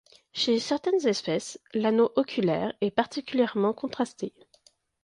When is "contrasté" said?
3.71-4.33